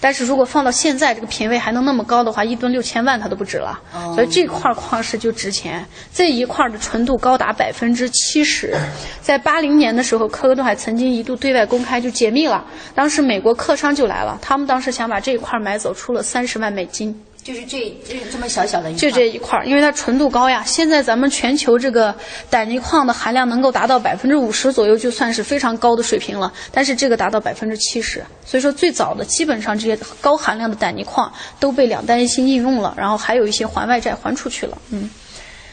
[0.00, 3.80] 但是如果放到现在这个品位还能那么高的话，一吨六千万它都不止了。
[4.14, 8.76] 所以这块矿石就值钱，这一块的纯度高达百分之七十。
[9.20, 17.22] 在八零年的时候，科科多海曾经一度对外公开就解密了，当时美国客商就来了，他们当时想把这一块买走，出了三十万美金。
[17.44, 20.62] 就是这这这么小小的一就这一块儿，因为它纯度高呀。
[20.64, 22.14] 现在咱们全球这个
[22.48, 26.52] 胆泥矿的含量能够达到百分之五十左右，就算是非常高的水平了。
[26.70, 34.78] 但是这个达到百分之七十，所以说最早的基本上这些高含量的胆泥矿都被两弹一星应用了，然后还有一些还外债还出去了。
[34.90, 35.10] 嗯，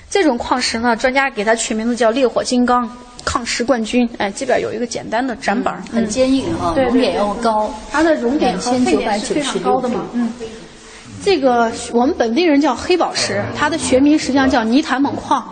[0.10, 2.90] 这种矿石呢，专家给它取名字叫烈火金刚、
[3.24, 4.10] 抗石冠军。
[4.18, 10.08] 哎，这边有一个简单的展板，很坚硬啊，熔点要高，它的熔点和沸点是非常高的嘛。
[10.14, 10.34] 嗯。
[11.24, 15.44] 这个我们本地人叫黑宝石，它的学名实际上叫泥坦锰矿。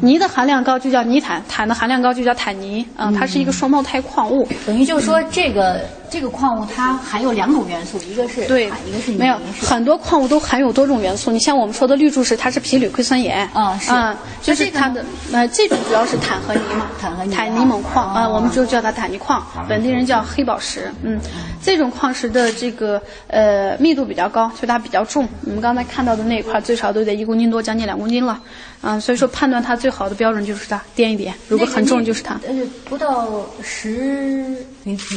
[0.00, 2.86] 泥的含量高就叫泥坦，坦的含量高就叫坦泥。
[2.96, 4.48] 嗯，它是一个双胞胎矿物。
[4.66, 5.80] 等于就是说，这个
[6.10, 9.18] 这个矿物它含有两种元素，一个是对，一个是泥。
[9.18, 11.30] 没有，很多矿物都含有多种元素。
[11.30, 13.48] 你像我们说的绿柱石，它是皮铝硅酸盐。
[13.52, 13.90] 啊，是。
[13.90, 16.86] 嗯，就是它的呃，这种主要是钽和泥嘛。
[17.02, 17.34] 钽和泥。
[17.34, 20.92] 钽泥锰矿啊，我们就叫它钽泥矿，本地人叫黑宝石。
[21.02, 21.18] 嗯，
[21.62, 25.28] 这种矿石的这个呃密度比较高，所以它比较重。
[25.44, 28.40] 我们刚才看到的那一块，最少都得一公斤多，将近两公斤了。
[28.82, 31.32] 嗯，所以说判断它最好的标准就是它，掂一掂。
[31.48, 32.38] 如果很重就是它。
[32.46, 33.26] 呃，不到
[33.62, 34.54] 十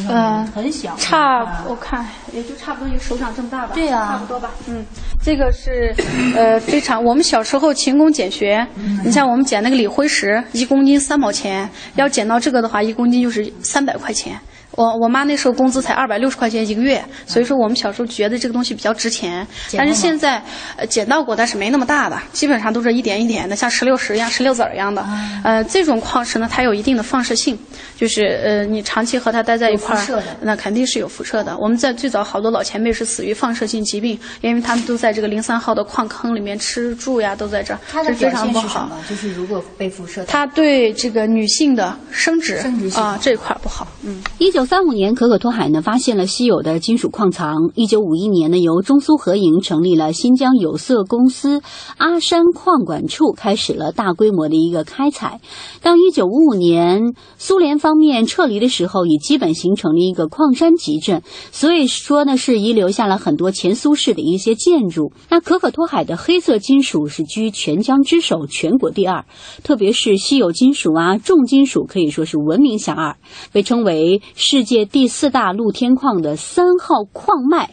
[0.08, 0.79] 呃，很小。
[0.98, 3.72] 差，我看也就差不多一个手掌这么大吧。
[3.74, 4.52] 对呀，差不多吧。
[4.68, 4.84] 嗯，
[5.24, 5.94] 这个是
[6.36, 8.66] 呃非常，我们小时候勤工俭学。
[9.04, 14.40] 你像我们捡那个锂辉石，一公斤三毛钱，要捡到这个的话，一公斤就是三百块钱。
[14.72, 19.46] 我我妈那时候工资才二百六十块钱一个月，所以说我们小时候觉得这个东西比较值钱。
[19.78, 20.42] 但是现在，
[20.78, 25.06] 呃，捡到过，但是没那么大的，基本上都是一点一点的，像石榴石一样、石榴籽儿一样的。
[25.44, 27.58] 呃，这种矿石呢，它有一定的放射性，
[27.98, 31.58] 就是呃，你长期和它待在一块儿，那肯定是有辐射的。
[31.58, 38.90] 我们在最早好多老前辈是死于放射性疾病，因为他们都在这个零三号的矿坑里面吃住呀，都在这儿，是非常不好。
[39.10, 42.56] 就是如果被辐射，它对这个女性的生殖
[42.96, 43.88] 啊这一块不好。
[44.04, 47.72] 嗯，一九三五年，可可托海呢发现了稀有的金属矿藏。
[47.74, 51.64] 一九五一年呢，由中苏合营成立了新疆有色公司
[51.98, 55.42] 阿山矿管处，开始了大规模的一个开采。
[55.82, 65.12] 当一九五五年苏联方面撤离的时候，已基本形成了一个矿山集镇，所以说呢是遗留下了很多前苏式的一些建筑。
[65.32, 69.26] 那可可托海的黑色金属是居全疆之首，全国第二，
[69.64, 73.16] 特别是稀有金属啊、重金属可以说是闻名遐迩，
[73.52, 77.70] 被称为世界第四大露天矿的三号矿脉。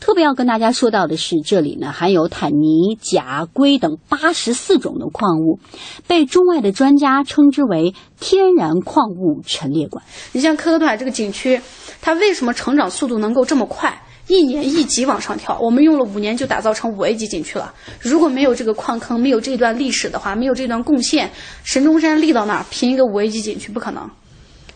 [0.00, 5.60] 特别要跟大家说到的是，这里呢含有坦尼、钾、硅等八十四种的矿物，
[6.06, 10.04] 被中外的专家称之为天然矿物陈列馆。
[10.32, 11.58] 你像可可托海这个景区，
[12.02, 14.02] 它为什么成长速度能够这么快？
[14.28, 17.72] 一年一级往上跳，我们用了五年就打造成五 A 级景区了。
[17.98, 21.30] 如果没有这个矿坑，没有这段历史的话，没有这段贡献，
[21.64, 24.10] 神中山立到那儿评一个五 A 级景区不可能。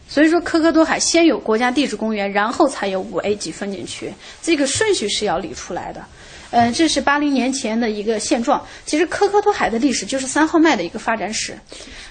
[0.07, 4.13] 所以说，科科多海先有国家地质公园，然后才有五 A 级风景区，
[4.43, 6.05] 这个顺序是要理出来的。
[6.51, 8.65] 嗯，这是八零年前的一个现状。
[8.87, 11.59] 其实，科科多海的历史就是三号脉的一个发展史。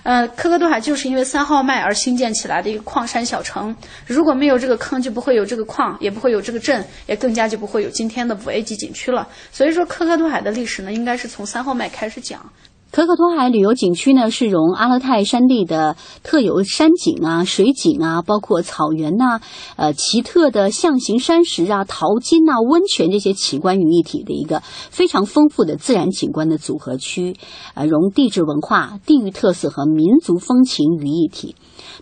[0.02, 3.74] 呃，科科多海就是因为三号脉而兴建起来的一个矿山小城。
[4.06, 9.30] 如果没有这个坑，就不会有这个矿，也不会有这个镇，也更加就不会有今天的五 A 级景区了。
[9.54, 12.52] 所以说，科科多海的历史呢，应该是从三号脉开始讲。
[12.94, 19.42] 可可托海旅游景区呢，是融阿勒泰山地的特有山景啊、水景啊，包括草原呐、
[19.78, 27.36] 呃奇特的象形山石啊、淘金呐、温泉这些奇观于一体的一个非常丰富的自然景观的组合区，
[27.74, 31.56] 呃，融地质文化、地域特色和民族风情于一体。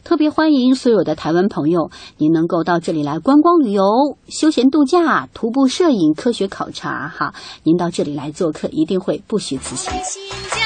[0.03, 3.83] 特别欢迎所有的台湾朋友，您能够到这里来观光旅游、
[4.27, 10.60] 休闲度假、徒步摄影、科学考察，哈，您到这里来做客，一定会不虚此行。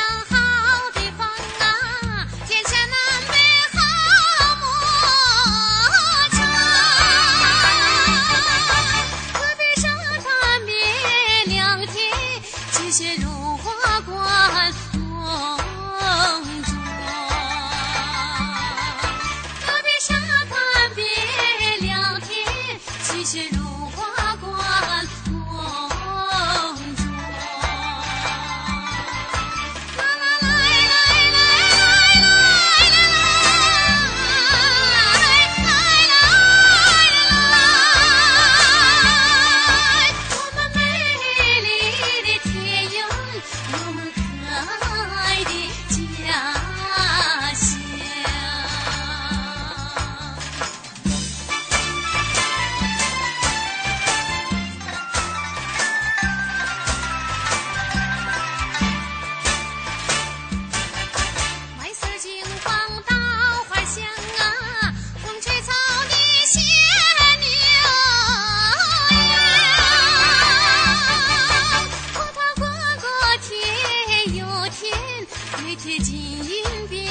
[76.44, 77.06] 金银边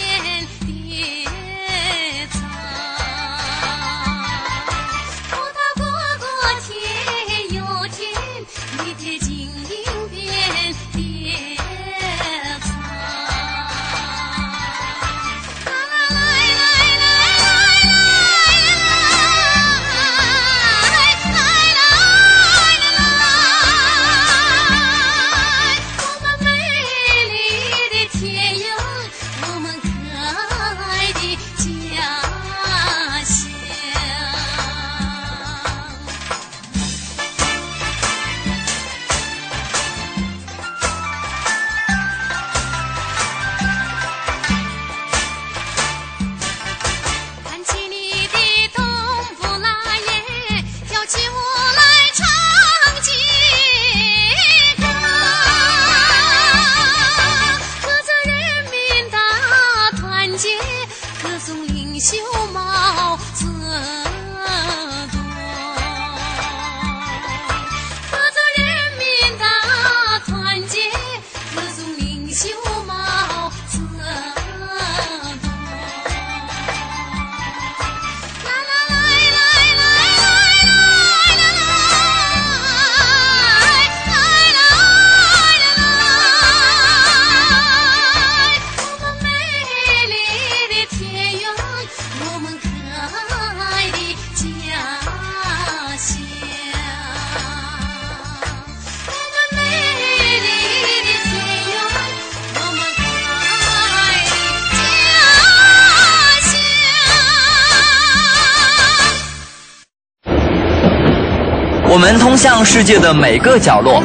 [111.95, 114.03] 我们通向世界的每个角落，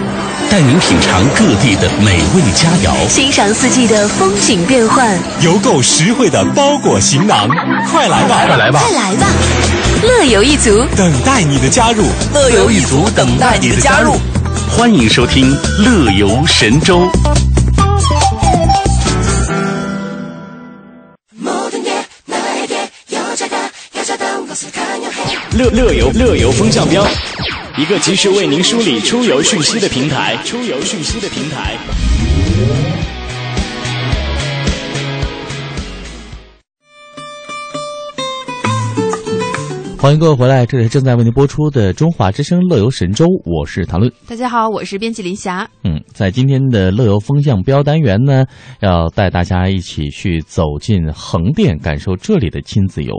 [0.48, 7.50] 带您品尝各地的美味佳肴，欣赏四季的风景变幻，邮购实惠的包裹行囊。
[7.92, 9.26] 快来吧，快来吧，快来吧！
[10.04, 14.14] 乐游一族等待你的加入，乐游一族等待你的加入。
[14.70, 15.52] 欢迎收听
[15.84, 17.00] 《乐游神州》。
[25.58, 27.04] 乐乐游乐游风向标，
[27.80, 30.36] 一个及时为您梳理出游讯息的平台。
[30.44, 31.78] 出游讯息的平台。
[39.98, 44.12] 欢迎各位回来，这里是正在为您播出的《中华之声·乐游神州》，我是谭论。
[44.28, 45.66] 大家好，我是编辑林霞。
[45.86, 48.44] 嗯，在今天的乐游风向标单元呢，
[48.82, 53.14] 要带大家一起去走进横店，感受这里的亲子游。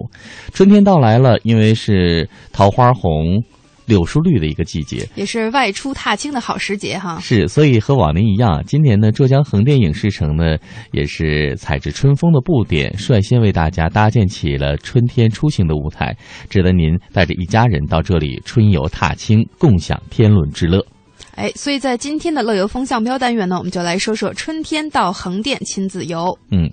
[0.52, 3.42] 春天到来了，因为是桃花红。
[3.90, 7.18] 柳树绿的一个季节，也是外出踏青的好时节哈。
[7.20, 10.56] 是，所以和往年一样，今年呢，浙江横店影视城呢，
[10.92, 16.16] 也是踩着春风的布点，率先为大家搭建起了春天出行的舞台，
[16.48, 20.86] 值得您带着一家人到这里春游踏青，共享天伦之乐。
[21.34, 26.38] 哎，所以在今天的乐游风向标单元呢，我们就来说说春天到横店亲子游。
[26.52, 26.70] 嗯。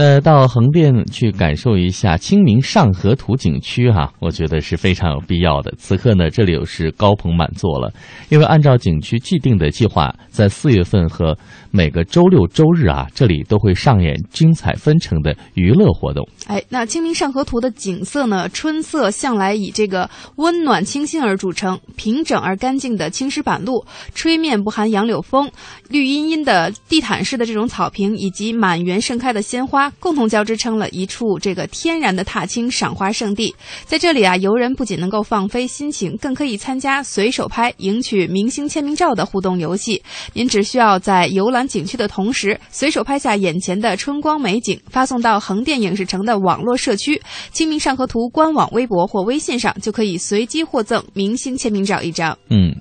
[0.00, 5.74] 那到横店去感受一下清明上河图景区哈，我觉得是非常有必要的。
[5.76, 7.92] 此刻呢，这里又是高朋满座了，
[8.28, 11.36] 因为按照景区既定的计划，在四月份和
[11.72, 16.24] 每个周六周日啊，这里都会上演精彩纷呈的娱乐活动。
[16.46, 23.84] 哎，那清明上河图的景色呢，春色向来以这个温暖清新而著称，平整而干净的青石板路，
[24.14, 25.50] 吹面不含杨柳风，
[25.88, 29.87] 绿茵茵的地毯式的这种草坪，以及满园盛开的鲜花。
[29.98, 33.54] 共同交织成了一处这个天然的踏青赏花圣地。
[33.84, 40.02] 在这里啊，游人不仅能够放飞心情，更可以参加随手拍、赢取明星签名照的互动游戏。
[40.32, 47.20] 您只需要在游览景区的同时，随手拍下眼前的春光美景，发送到横店影视城的网络社区
[47.52, 52.36] “清明上河图”官网微博或微信上，就可以随机获赠明星签名照一张。
[52.50, 52.74] 嗯。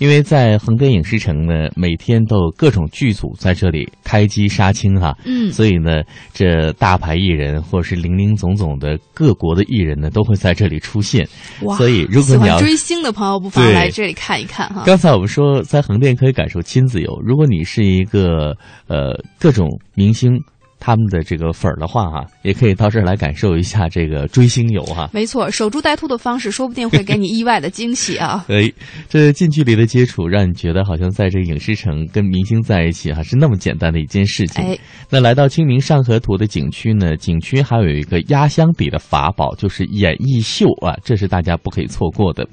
[0.00, 11.28] 因为在横店影视城呢，每天都有各种剧组在这里开机杀青哈，嗯，所以呢，这大牌艺人或者是零零总总的各国的艺人呢，都会在这里出现。
[11.64, 14.84] 哇，所以如果你要追星的朋友，不妨来这里看一看哈。
[14.86, 20.42] 刚才我们说在横店可以感受亲子游，如果你是一个呃各种明星。
[20.80, 25.08] 他们的这个粉儿的话哈，也可以到这儿来感受一下这个追星游哈。
[25.14, 28.44] 没错，守株待兔的方式，说不定会给你意外的惊喜啊！
[28.48, 28.72] 哎，
[29.08, 34.64] 这近距离的接触，让你觉得好像在这个影视城跟明星在一起哈，是那么简单的一件事情。
[34.64, 34.78] 哎，
[35.10, 42.48] 那来到清明上河图的景区呢，景区还有一个压箱底的法宝，就是演艺秀啊，这是大家不可以错过的。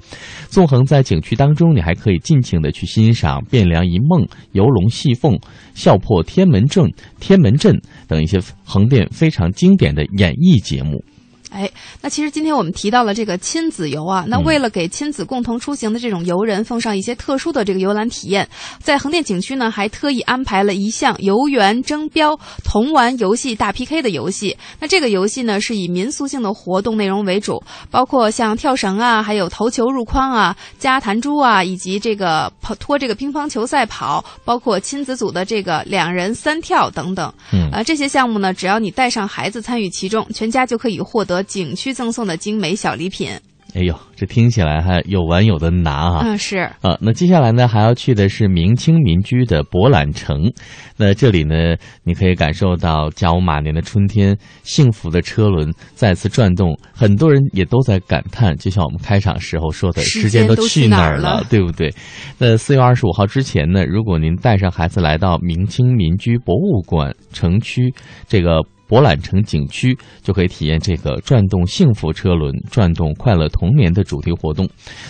[0.48, 5.38] 纵横在景区当中，你还可以尽情的去欣赏汴梁一梦、游龙戏凤、
[5.74, 8.18] 笑破天门阵、天门阵等。
[8.22, 11.02] 一些横店非常经典的演艺节目。
[11.50, 11.70] 哎，
[12.02, 18.46] 那其实今天我们提到了这个亲子游啊，那为了给亲子共同出行的这种游人奉上一些特殊的这个游览体验，
[18.82, 24.54] 在横店景区呢，还特意安排了一项游园争标同玩游戏大 PK 的游戏。
[24.78, 37.32] 那这个游戏呢，是以民俗性的活动内容为主，包括像跳绳啊，还有投球入筐啊、加弹珠啊，以及这个跑拖这个乒乓球赛跑，包括亲子组的这个两人三跳等等。
[37.52, 41.37] 嗯，呃，这些项目呢，只要你带上孩子参与其中，全家就可以获得。
[41.42, 43.30] 景区赠送的精美小礼品，
[43.74, 46.22] 哎呦，这听起来还有玩有的拿啊！
[46.24, 46.96] 嗯，是啊。
[47.02, 50.50] 那接下来呢，还要去的是明清民居的博览城。
[50.96, 56.76] 那这里呢，你可以感受到甲午马年的春天，幸福的车轮再次转动。
[56.94, 61.92] 很多人也都在感叹，就像我们开场时候说的，时间都去哪儿了，对不对？
[62.38, 67.92] 那四月二十五号之前呢，如果您带上孩子来到明清民居博物馆城区
[68.26, 68.62] 这个。
[68.88, 74.66] 博览城景区就可以体验这个转动幸福车轮、转动快乐童年的主题活动。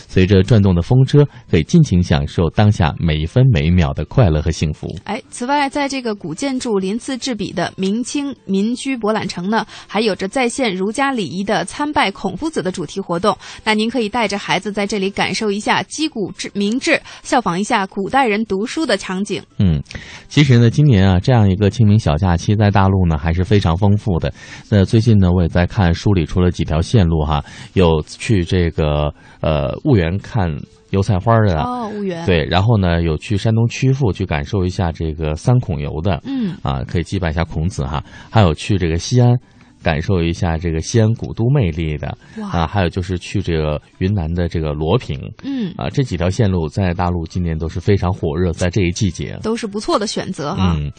[0.09, 4.89] 随着转动的风车，可以尽情享受当下每一分每一秒的快乐和幸福。
[5.05, 13.39] 哎，此外，在这个古建筑鳞次栉比的明清民居博览城呢，还有着再现儒家礼仪的参拜孔夫子的主题活动。
[13.63, 19.41] 那您可以带着孩子在这里感受一下击鼓志明志，效仿一下古代人读书的场景。
[19.59, 19.81] 嗯，
[20.29, 23.68] 其实呢，今年啊，这样一个清明小假期在大陆呢，还是非常。
[23.69, 24.33] 非常丰富的。
[24.71, 27.45] 那最近呢，我也在看梳理出了几条线路哈，
[27.75, 30.51] 有去这个呃婺源看
[30.91, 38.03] 油菜花的哦，婺源对，然后呢有去山东曲阜去感受一下这个三孔游的，嗯啊，可以祭拜一下孔子哈。
[38.31, 39.37] 还有去这个西安
[39.83, 42.09] 感受一下这个西安古都魅力的
[42.53, 50.75] 啊，还有就是去这个云南的这个罗平，嗯啊，这几条线路在大陆今年都是非常火热，在这一季节都是不错的选择哈。
[50.77, 50.91] 嗯，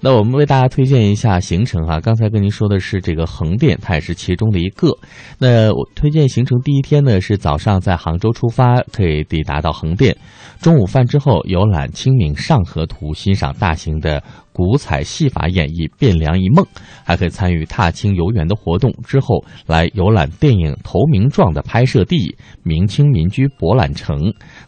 [0.00, 2.00] 那我们为大家推荐一下行程哈。
[2.00, 4.96] 刚才跟您说的是这个横店，它也是其中的一个。
[5.38, 10.16] 那我推荐行程第一天呢是早上在杭州出发，可以抵达到横店，
[10.60, 14.22] 中午饭之后游览清明上河图，欣赏大型的。
[14.50, 16.66] 古彩戏法演绎汴梁一梦，
[17.04, 18.92] 还可以参与踏青游园的活动。
[19.06, 24.18] 之后来游览电影《投名状》的拍摄地明清民居博览城，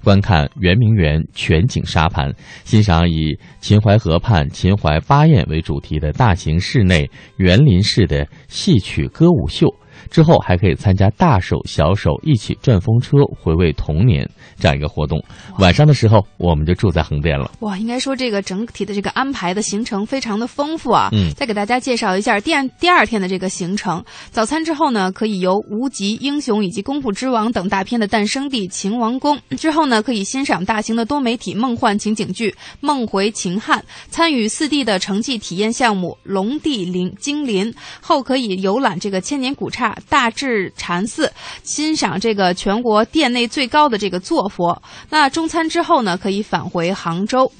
[0.04, 2.32] 观看圆明园全景沙盘，
[2.62, 9.66] 欣赏以秦淮河畔秦淮八艳为主题的大型室内园林式的戏曲歌舞秀。
[10.10, 14.28] 之后还可以参加大手小手一起转风车，回味童年
[14.58, 15.22] 这样一个活动。
[15.58, 17.50] 晚上的时候，我们就住在横店了。
[17.60, 21.08] 哇，应该说这个整体的这个安排的行程非常的丰富啊。
[21.12, 24.02] 嗯，再给大家介绍一下第二第二天的这个行程。
[24.30, 29.38] 早餐之后呢，可以由无极英雄以及功夫之王等大片的诞生地秦王宫。
[29.58, 33.78] 之后呢，可以欣赏大型的多媒体梦幻情景剧《梦回秦汉》，
[34.08, 37.72] 参与四 D 的城际体验项目《龙地灵精灵》。
[38.00, 39.89] 后可以游览这个千年古刹。
[40.08, 41.32] 大智禅寺，
[41.62, 44.82] 欣赏这个全国殿内最高的这个坐佛。
[45.08, 47.50] 那中餐之后呢，可以返回杭州。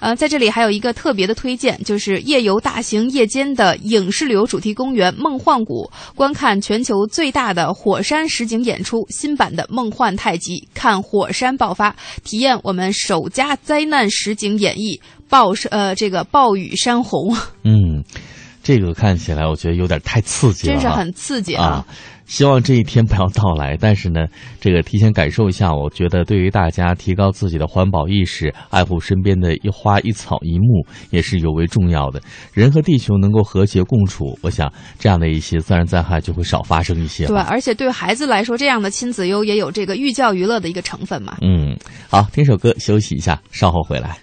[0.00, 17.34] 呃，在这里还有一个特别的推荐，就是夜游大型夜间的影视旅游主题公园梦幻谷，观看全球最大的火山实景演出，新版的《梦幻太极》，看火山爆发，体验我们首家灾难实景演绎暴呃这个暴雨山洪。
[17.62, 18.02] 嗯。
[18.62, 21.84] 这个看起来我觉得有点太刺激了，真是很刺激啊！
[22.24, 23.76] 希望这一天不要到来。
[23.78, 24.26] 但是呢，
[24.60, 32.22] 这个提前感受一下，我觉得对于大家提高自己的环保意识、爱护身边的一花一草一木，也是尤为重要的。
[32.52, 37.26] 人和地球能够和谐共处，我想这样的一些自然灾害就会少发生一些。
[37.26, 41.36] 对，而且对孩子来说，这样的亲子游也有这个寓教于乐的一个成分嘛。
[41.42, 41.76] 嗯，
[42.08, 44.16] 好，听首歌休息一下，稍后回来。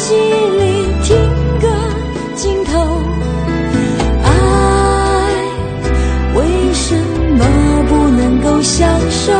[0.00, 1.14] 戏里听
[1.60, 1.68] 歌
[2.34, 2.72] 尽头，
[4.24, 4.28] 爱
[6.34, 6.96] 为什
[7.36, 7.44] 么
[7.86, 9.32] 不能够享受？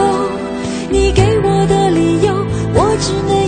[0.90, 2.34] 你给我的理由，
[2.74, 3.39] 我只能。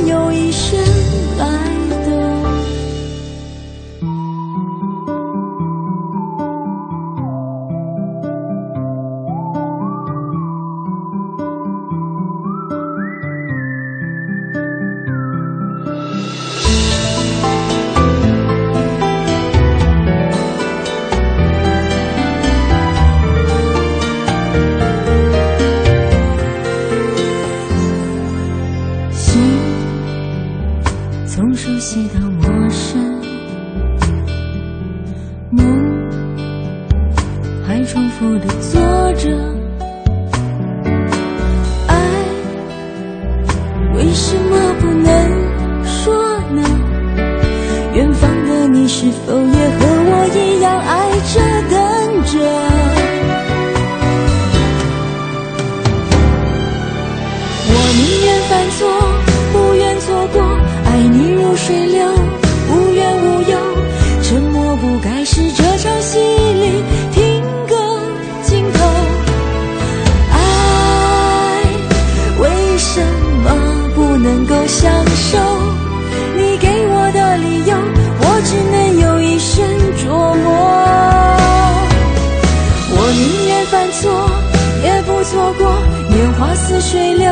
[86.63, 87.29] 似水流，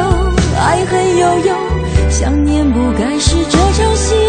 [0.59, 1.55] 爱恨悠悠，
[2.11, 4.20] 想念不该是这场戏。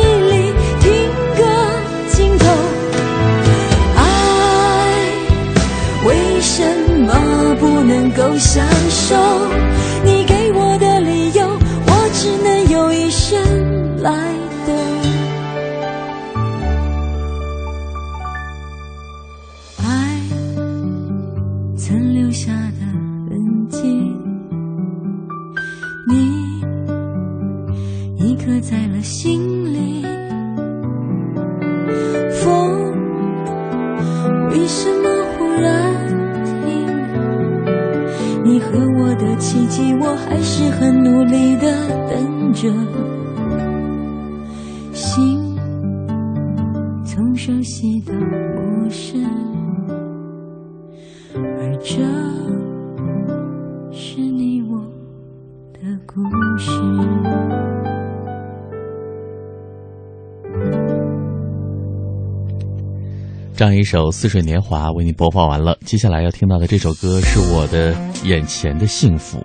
[63.81, 69.43] 一首《似水年华》为你播放完了，接下来要听到的这首歌是我的眼前的幸福。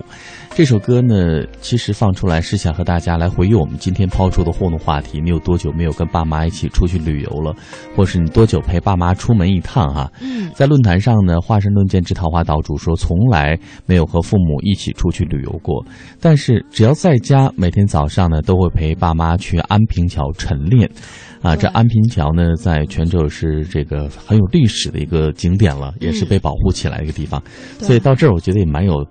[0.56, 7.54] 这首歌呢，其实放出来是想和大家来回忆我们今天抛出的互动话题：你有多久没有跟爸妈一起出去旅游了？
[7.94, 9.92] 或是你多久陪爸妈出门一趟？
[9.92, 13.54] 哈，嗯，在论坛上呢，华盛顿剑之桃花岛主说，从来
[13.84, 15.84] 没有和父母一起出去旅游过，
[16.22, 20.90] 但是只要在家，每天早上呢，都会陪爸妈去安平桥晨练。
[21.42, 27.42] 啊，这安平桥呢，在泉州是这个很有历史的一个景点了，也是被保护起来的一个地方，
[27.78, 29.06] 所以到这儿我觉得也蛮有。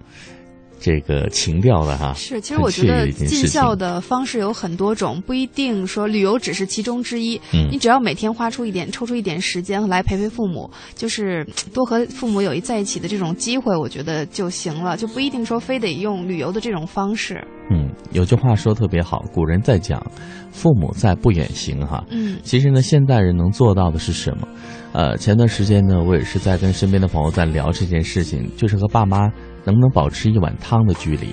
[0.85, 7.41] 这个情调的哈，是，其实我觉得尽孝的方式有很多种，不一定说旅游只是其中之一。
[7.53, 17.43] 嗯，你只要每天花出一点，抽出一点时间来陪陪父母，就是多和父母有一在一起的这种机会，我觉得就行了，就不一定说非得用旅游的这种方式。
[17.71, 19.99] 嗯，有句话说特别好，古人在讲
[20.53, 22.05] “父母在，不远行”哈。
[22.11, 24.47] 嗯，其实呢，现代人能做到的是什么？
[24.93, 29.27] 呃，前段时间呢，我也是在跟身边的朋友在聊这件事情，就是和爸妈。
[29.65, 31.29] 能不能保持一碗汤的距离？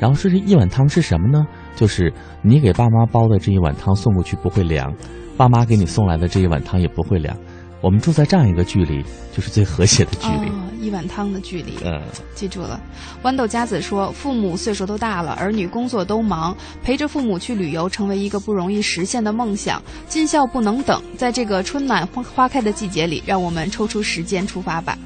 [0.00, 1.46] 然后说这一碗汤是什么呢？
[1.76, 2.12] 就是
[2.42, 4.92] 你给爸妈煲的这一碗汤送过去不会凉，
[5.36, 7.36] 爸妈给你送来的这一碗汤也不会凉。
[7.80, 10.48] 我们住在这样一个距离，就是最和谐的距离。
[10.48, 11.74] 哦，一碗汤的距离。
[11.84, 12.00] 嗯，
[12.34, 12.80] 记住了。
[13.22, 19.82] 豌豆夹子说，父母岁数都大了，儿女工作都忙，陪着父母去旅游，成为一个不容易实现的梦想。
[20.08, 24.96] 尽孝不能等，在这个春暖花花开的季节里，让我们抽出时间出发吧。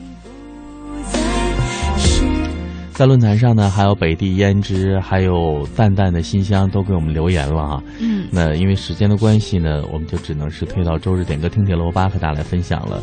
[2.99, 7.83] 在论坛上呢，还有北地胭脂，还有淡淡的馨香都给我们留言了哈。
[8.01, 13.01] 嗯，那因为时间的关系呢，我们就只能是推到周日点歌听铁罗巴和大家来分享了。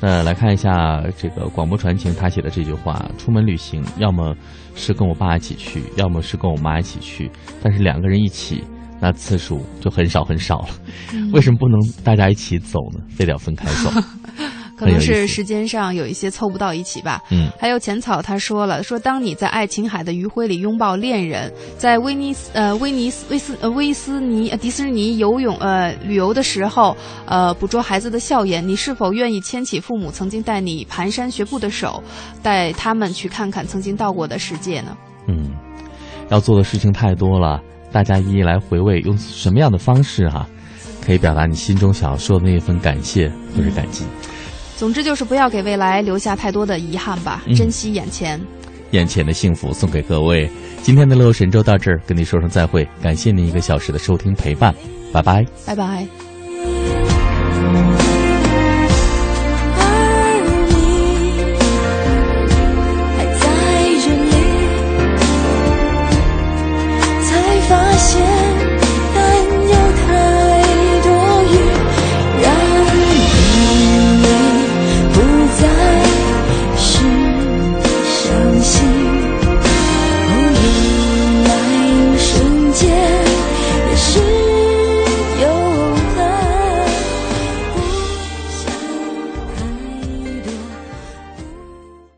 [0.00, 4.34] 那来看一下这个广播传情他写的这句话：出门旅行，要么
[4.74, 7.30] 是跟我爸一起去，要么是跟我妈一起去，
[7.62, 8.64] 但是两个人一起，
[9.00, 10.68] 那次数就很少很少了。
[11.14, 12.98] 嗯、为什么不能大家一起走呢？
[13.10, 13.92] 非得要分开走？
[14.76, 17.22] 可能是时间上有一些凑不到一起吧。
[17.30, 32.02] 嗯，还有浅草他说了，说当你在爱琴海的余晖里拥抱恋人，在威尼斯呃威尼斯威斯呃威斯尼迪斯尼游泳呃旅游的时候，呃捕捉孩子的笑颜，你是否愿意牵起父母曾经带你蹒跚学步的手，
[32.42, 34.96] 带他们去看看曾经到过的世界呢？
[35.26, 35.50] 嗯，
[36.28, 37.60] 要做的事情太多了，
[37.90, 40.48] 大家一一来回味，用什么样的方式哈、啊，
[41.04, 44.04] 可以表达你心中想要说的那一份感谢或者感激。
[44.76, 48.40] 总之就是不要给未来留下太多的遗憾吧，嗯、珍惜眼前。
[48.92, 50.48] 眼前的幸福送给各位。
[50.82, 54.72] 今天的乐游神州到这儿，跟你说声再会，感谢您一个小时的收听陪伴，
[55.12, 56.06] 拜拜，拜拜。